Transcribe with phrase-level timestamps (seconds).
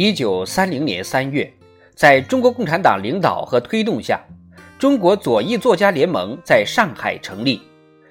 [0.00, 1.52] 一九三零年三月，
[1.92, 4.24] 在中国共产党领导和推动下，
[4.78, 7.60] 中国左翼作家联盟在上海成立。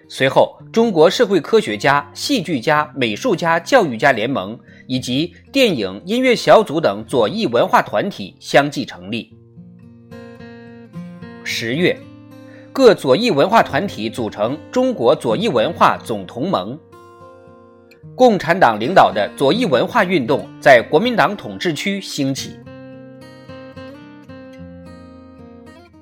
[0.10, 9.34] 随后，中国社会科学家、戏剧家、美术家、教育家联盟以及电影、音乐小组等左翼文化团体相继成立。
[11.46, 11.98] 十月，
[12.74, 16.78] 各左翼文化团体组成中国左翼文化总同盟。
[18.16, 22.58] 共产党领导的左翼文化运动在国民党统治区兴起。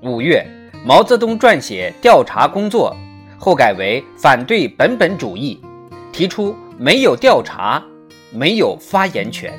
[0.02, 0.46] 五月，
[0.86, 2.96] 毛泽东撰写调查工作，
[3.38, 5.60] 后改为反对本本主义，
[6.14, 7.84] 提出没有调查，
[8.32, 9.52] 没有发言权。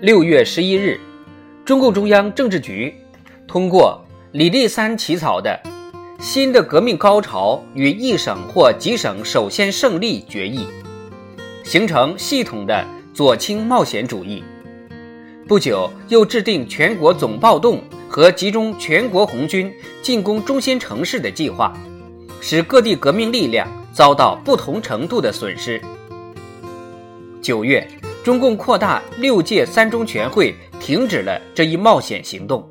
[0.00, 1.00] 六月十一日，
[1.64, 2.94] 中共中央政治局
[3.48, 4.00] 通过
[4.32, 5.58] 李立三起草的。
[6.20, 10.66] 新的革命高潮与一省或几省首先胜利决议，
[11.62, 14.42] 形成系统的左倾冒险主义。
[15.46, 21.72] 不久，又制定全国总暴动和集中全国红军进攻中心城市的计划，
[22.40, 25.80] 使各地革命力量遭到不同程度的损失。
[27.40, 27.86] 九月，
[28.24, 32.68] 中共扩大六届三中全会停止了这一冒险行动。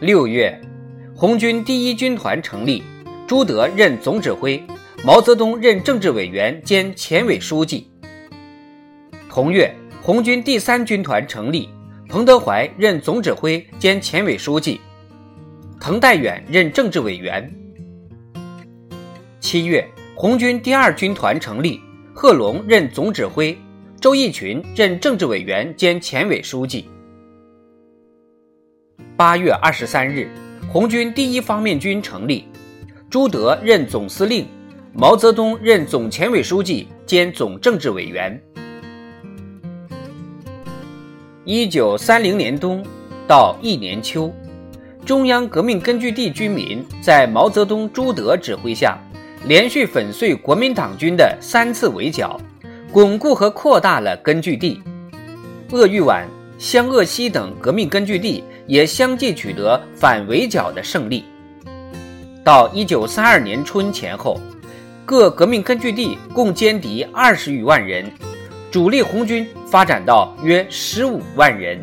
[0.00, 0.60] 六月，
[1.14, 2.82] 红军第一军团成立，
[3.26, 4.62] 朱德任总指挥，
[5.02, 7.90] 毛泽东任政治委员兼前委书记。
[9.30, 11.70] 同月，红军第三军团成立，
[12.10, 14.78] 彭德怀任总指挥兼前委书记，
[15.80, 17.50] 滕代远任政治委员。
[19.40, 19.82] 七月，
[20.14, 21.80] 红军第二军团成立，
[22.12, 23.56] 贺龙任总指挥，
[23.98, 26.86] 周逸群任政治委员兼前委书记。
[29.16, 30.28] 八月二十三日，
[30.70, 32.46] 红军第一方面军成立，
[33.08, 34.46] 朱德任总司令，
[34.92, 38.38] 毛泽东任总前委书记兼总政治委员。
[41.44, 42.84] 一九三零年冬
[43.26, 44.32] 到一年秋，
[45.04, 48.98] 中央革命根据地军民在毛泽东、朱德指挥下，
[49.46, 52.40] 连续粉碎国民党军的三次围剿，
[52.92, 54.82] 巩固和扩大了根据地。
[55.70, 56.26] 鄂豫皖、
[56.58, 58.44] 湘鄂西等革命根据地。
[58.66, 61.24] 也相继取得反围剿的胜利。
[62.42, 64.40] 到一九三二年春前后，
[65.04, 68.10] 各革命根据地共歼敌二十余万人，
[68.68, 71.80] 主力红军发展到约十五万人。